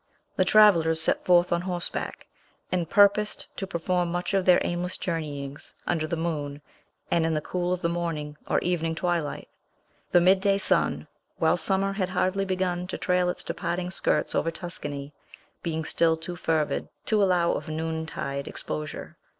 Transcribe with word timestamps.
The 0.35 0.45
travellers 0.45 0.99
set 0.99 1.23
forth 1.25 1.53
on 1.53 1.61
horseback, 1.61 2.25
and 2.71 2.89
purposed 2.89 3.55
to 3.55 3.67
perform 3.67 4.11
much 4.11 4.33
of 4.33 4.45
their 4.45 4.57
aimless 4.63 4.97
journeyings 4.97 5.75
under 5.85 6.07
the 6.07 6.15
moon, 6.15 6.63
and 7.11 7.23
in 7.23 7.35
the 7.35 7.39
cool 7.41 7.71
of 7.71 7.83
the 7.83 7.87
morning 7.87 8.35
or 8.47 8.57
evening 8.61 8.95
twilight; 8.95 9.47
the 10.11 10.19
midday 10.19 10.57
sun, 10.57 11.05
while 11.37 11.55
summer 11.55 11.93
had 11.93 12.09
hardly 12.09 12.45
begun 12.45 12.87
to 12.87 12.97
trail 12.97 13.29
its 13.29 13.43
departing 13.43 13.91
skirts 13.91 14.33
over 14.33 14.49
Tuscany, 14.49 15.13
being 15.61 15.83
still 15.85 16.17
too 16.17 16.35
fervid 16.35 16.89
to 17.05 17.21
allow 17.21 17.51
of 17.51 17.69
noontide 17.69 18.47
exposure. 18.47 19.17